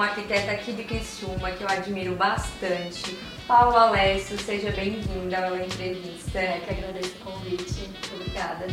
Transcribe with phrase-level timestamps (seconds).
[0.00, 3.18] uma arquiteta aqui de Criciúma que eu admiro bastante.
[3.46, 6.38] Paula Alessio, seja bem-vinda à entrevista.
[6.38, 7.90] É, que agradeço o convite.
[8.14, 8.66] Obrigada.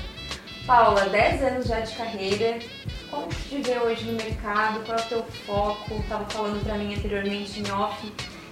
[0.66, 2.59] Paula, 10 anos já de carreira.
[3.11, 4.85] Como você te vê hoje no mercado?
[4.85, 5.95] Qual é o teu foco?
[5.95, 8.09] Estava falando para mim anteriormente em off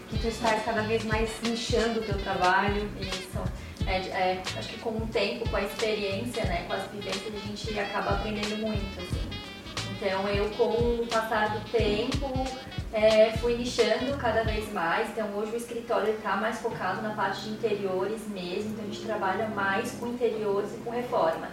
[0.09, 2.91] que tu estás cada vez mais nichando o teu trabalho.
[2.99, 3.39] Isso.
[3.87, 7.47] É, é, acho que com o tempo, com a experiência, né, com as vivências, a
[7.47, 9.45] gente acaba aprendendo muito, assim.
[9.91, 12.64] Então eu com o passar do tempo
[12.95, 15.09] é, fui nichando cada vez mais.
[15.09, 19.05] Então hoje o escritório está mais focado na parte de interiores mesmo, então a gente
[19.05, 21.49] trabalha mais com interiores e com reforma.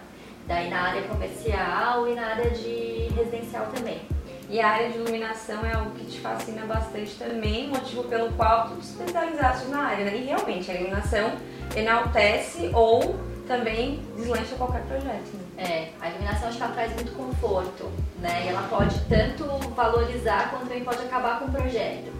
[0.47, 4.01] Daí na área comercial e na área de residencial também.
[4.49, 8.69] E a área de iluminação é algo que te fascina bastante também, motivo pelo qual
[8.69, 10.17] tu te especializaste na área, né?
[10.17, 11.33] E realmente a iluminação
[11.75, 13.17] enaltece ou
[13.53, 15.37] também deslancha qualquer projeto.
[15.57, 15.65] Né?
[15.65, 18.45] É, a iluminação acho que ela traz muito conforto, né?
[18.47, 22.11] E ela pode tanto valorizar quanto também pode acabar com o projeto.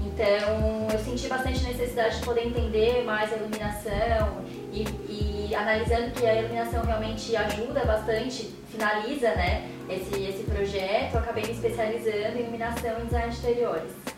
[0.00, 6.24] Então eu senti bastante necessidade de poder entender mais a iluminação e, e analisando que
[6.24, 12.92] a iluminação realmente ajuda bastante, finaliza né, esse, esse projeto, acabei me especializando em iluminação
[13.00, 14.15] e design de interiores.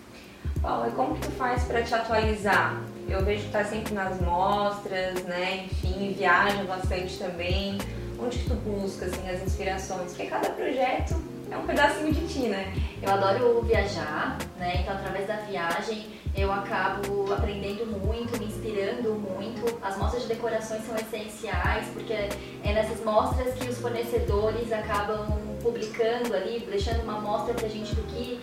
[0.69, 2.79] Paula, como que tu faz para te atualizar?
[3.09, 5.65] Eu vejo que tá sempre nas mostras, né?
[5.65, 7.79] Enfim, viaja bastante também.
[8.21, 10.11] Onde que tu busca assim, as inspirações?
[10.13, 11.15] Porque cada projeto
[11.51, 12.71] é um pedacinho de ti, né?
[13.01, 14.83] Eu adoro viajar, né?
[14.83, 19.79] Então através da viagem eu acabo aprendendo muito, me inspirando muito.
[19.83, 25.27] As mostras de decorações são essenciais porque é nessas mostras que os fornecedores acabam
[25.63, 28.39] publicando ali, deixando uma mostra pra gente do que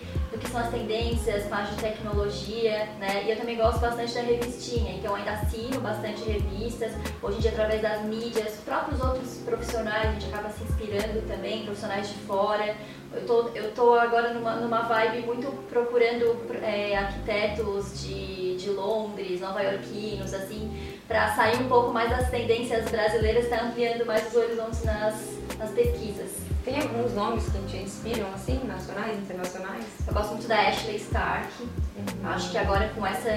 [0.58, 3.25] as tendências, parte de tecnologia, né?
[3.25, 6.94] E eu também gosto bastante da revistinha, então ainda assino bastante revistas.
[7.22, 11.64] Hoje em dia, através das mídias, próprios outros profissionais, a gente acaba se inspirando também,
[11.64, 12.75] profissionais de fora.
[13.13, 19.40] Eu tô, eu tô agora numa, numa vibe muito procurando é, arquitetos de, de Londres,
[19.40, 24.84] nova-iorquinos, assim, para sair um pouco mais das tendências brasileiras, tá ampliando mais os horizontes
[24.84, 26.54] nas, nas pesquisas.
[26.66, 29.86] Tem alguns nomes que te inspiram, assim, nacionais, internacionais?
[30.08, 31.62] Eu gosto muito da Ashley Stark.
[31.62, 32.28] Uhum.
[32.28, 33.30] Acho que agora com essa,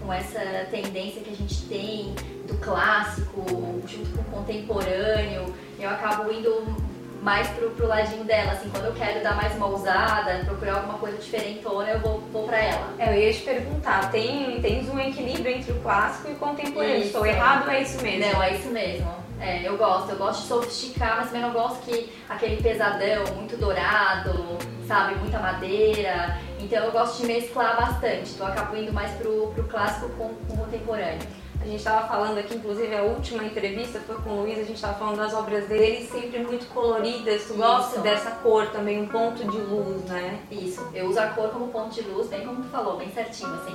[0.00, 0.40] com essa
[0.70, 2.14] tendência que a gente tem
[2.46, 3.44] do clássico
[3.84, 6.76] junto com o contemporâneo, eu acabo indo
[7.20, 10.98] mais pro, pro ladinho dela, assim, quando eu quero dar mais uma ousada, procurar alguma
[10.98, 12.94] coisa diferentona, eu vou, vou pra ela.
[12.96, 17.02] É, eu ia te perguntar, tem, tens um equilíbrio entre o clássico e o contemporâneo,
[17.02, 18.32] estou errado ou é isso mesmo?
[18.32, 19.27] Não, é isso mesmo.
[19.40, 23.56] É, eu gosto, eu gosto de sofisticar, mas também não gosto que aquele pesadão, muito
[23.56, 26.38] dourado, sabe, muita madeira.
[26.58, 30.34] Então eu gosto de mesclar bastante, então eu acabo indo mais pro, pro clássico com,
[30.34, 31.26] com o contemporâneo.
[31.60, 34.76] A gente estava falando aqui, inclusive a última entrevista foi com o Luiz, a gente
[34.76, 37.46] estava falando das obras dele, sempre muito coloridas.
[37.46, 40.38] Tu gosta dessa cor também, um ponto de luz, né?
[40.50, 43.52] Isso, eu uso a cor como ponto de luz, bem como tu falou, bem certinho,
[43.54, 43.74] assim.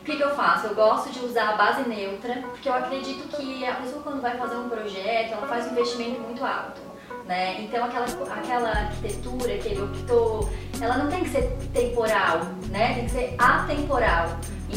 [0.00, 0.66] O que, que, eu faço?
[0.66, 4.36] Eu gosto de usar a base neutra, porque eu acredito que a pessoa quando vai
[4.36, 6.82] fazer um projeto, ela faz um investimento muito alto.
[7.24, 7.62] Né?
[7.62, 12.94] Então aquela, aquela arquitetura, aquele octo, ela não tem que ser temporal, né?
[12.96, 14.28] Tem que ser atemporal.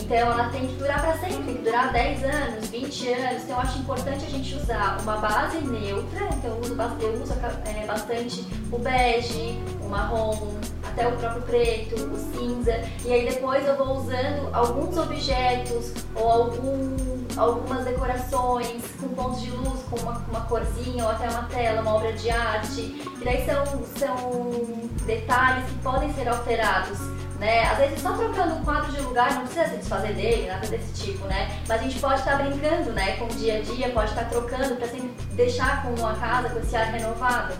[0.07, 3.43] Então ela tem que durar para sempre, tem que durar 10 anos, 20 anos.
[3.43, 7.33] Então eu acho importante a gente usar uma base neutra, então eu uso, eu uso
[7.65, 13.67] é, bastante o bege, o marrom, até o próprio preto, o cinza, e aí depois
[13.67, 16.95] eu vou usando alguns objetos ou algum,
[17.35, 21.95] algumas decorações com pontos de luz, com uma, uma corzinha ou até uma tela, uma
[21.95, 22.81] obra de arte,
[23.17, 23.65] que daí são,
[23.97, 26.97] são detalhes que podem ser alterados.
[27.39, 27.63] Né?
[27.69, 31.05] Às vezes só trocando um quadro de lugar, não precisa se desfazer dele, nada desse
[31.05, 31.61] tipo, né?
[31.67, 33.15] Mas a gente pode estar tá brincando, né?
[33.17, 36.49] Com o dia a dia, pode estar tá trocando para sempre deixar com a casa
[36.49, 37.53] com esse ar renovado.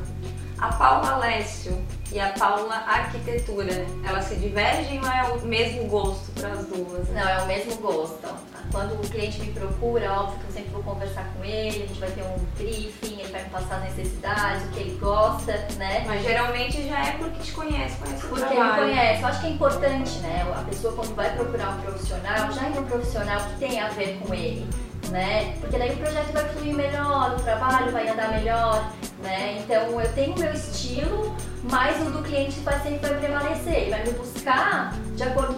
[0.57, 1.79] A Paula Alessio
[2.11, 7.07] e a Paula Arquitetura, elas se divergem ou é o mesmo gosto para as duas?
[7.09, 8.27] Não, é o mesmo gosto.
[8.71, 11.99] Quando o cliente me procura, óbvio que eu sempre vou conversar com ele, a gente
[11.99, 16.03] vai ter um briefing, ele vai me passar as necessidades, o que ele gosta, né?
[16.05, 18.83] Mas geralmente já é porque te conhece, conhece o Porque trabalho.
[18.83, 19.21] ele conhece.
[19.21, 20.53] Eu acho que é importante, né?
[20.55, 24.19] A pessoa quando vai procurar um profissional, já é um profissional que tem a ver
[24.19, 24.67] com ele
[25.09, 25.55] né?
[25.59, 28.91] Porque daí o projeto vai fluir melhor, o trabalho vai andar melhor,
[29.21, 29.59] né?
[29.59, 33.91] Então eu tenho o meu estilo, mas o do cliente vai sempre vai prevalecer, ele
[33.91, 35.56] vai me buscar de acordo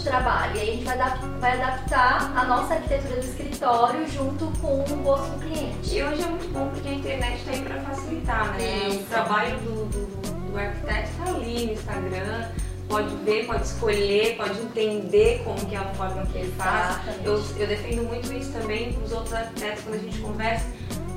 [0.00, 0.56] de trabalho.
[0.56, 4.80] E aí a gente vai, adaptar, vai adaptar a nossa arquitetura do escritório junto com
[4.80, 5.94] o gosto do cliente.
[5.94, 8.88] E hoje é muito bom porque a internet está aí para facilitar, né?
[8.88, 9.00] Isso.
[9.00, 12.48] O trabalho do, do, do arquiteto está ali no Instagram
[12.88, 16.98] pode ver, pode escolher, pode entender como que é a forma que ele faz.
[17.24, 20.66] Eu, eu defendo muito isso também com os outros arquitetos quando a gente conversa.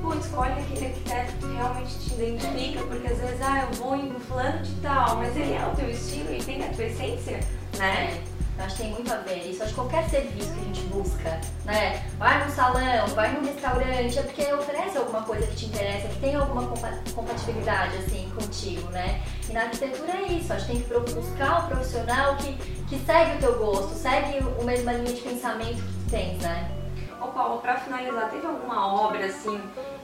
[0.01, 4.12] Pô, escolhe aquele arquiteto que realmente te identifica, porque às vezes, ah, eu vou em
[4.19, 7.39] fulano de tal, mas ele é o teu estilo e tem a tua essência.
[7.80, 8.21] né?
[8.60, 9.64] Acho que tem muito a ver isso.
[9.64, 12.06] Acho que qualquer serviço que a gente busca, né?
[12.18, 16.20] Vai no salão, vai no restaurante, é porque oferece alguma coisa que te interessa, que
[16.20, 16.68] tem alguma
[17.16, 19.22] compatibilidade, assim, contigo, né?
[19.50, 20.54] E na arquitetura é isso.
[20.54, 22.54] Acho que tem que buscar um profissional que,
[22.88, 26.72] que segue o teu gosto, segue a mesma linha de pensamento que tu tens, né?
[27.20, 29.60] Ô Paulo, pra finalizar, teve alguma obra, assim,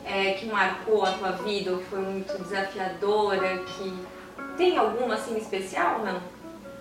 [0.06, 4.20] é, que marcou a tua vida, ou que foi muito desafiadora, que...
[4.58, 6.22] Tem alguma, assim, especial não?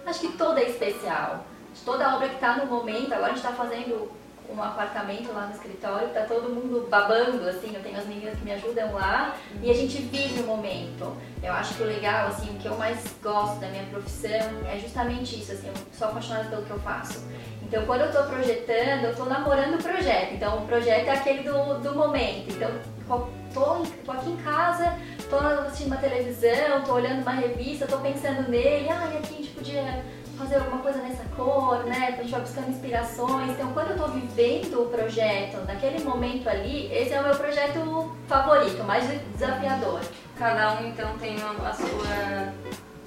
[0.04, 1.44] Acho que toda é especial
[1.84, 4.10] toda a obra que está no momento, agora a gente está fazendo
[4.50, 8.44] um apartamento lá no escritório, tá todo mundo babando, assim, eu tenho as meninas que
[8.44, 11.14] me ajudam lá e a gente vive o momento.
[11.42, 14.30] Eu acho que o legal, assim, o que eu mais gosto da minha profissão
[14.66, 17.22] é justamente isso, assim, eu sou apaixonada pelo que eu faço.
[17.62, 20.32] Então, quando eu estou projetando, eu estou namorando o projeto.
[20.32, 22.50] Então, o projeto é aquele do, do momento.
[22.50, 22.70] Então,
[23.52, 24.96] tô, tô aqui em casa,
[25.28, 29.36] tô assistindo uma televisão, tô olhando uma revista, tô pensando nele, ah, e aqui a
[29.36, 30.02] gente podia
[30.38, 32.14] fazer alguma coisa nessa cor, né?
[32.18, 33.50] A gente vai buscando inspirações.
[33.50, 38.12] Então, quando eu estou vivendo o projeto, naquele momento ali, esse é o meu projeto
[38.26, 40.00] favorito, mais desafiador.
[40.38, 42.52] Cada um, então, tem a sua...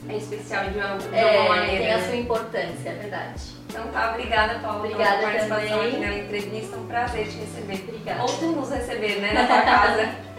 [0.10, 1.84] É especial de alguma é, maneira.
[1.84, 3.44] tem a sua importância, é verdade.
[3.70, 5.88] Então tá, obrigada, Paulo, obrigada pela participação também.
[5.90, 6.78] aqui na entrevista.
[6.78, 7.86] Um prazer te receber.
[7.88, 8.22] Obrigada.
[8.24, 10.16] Ou tu nos receber, né, na tua casa.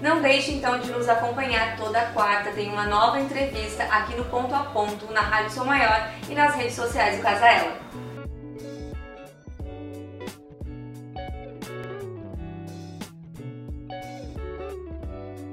[0.00, 4.54] Não deixe então de nos acompanhar toda quarta, tem uma nova entrevista aqui no Ponto
[4.54, 8.05] a Ponto, na Rádio Sou Maior e nas redes sociais do Casa Ela.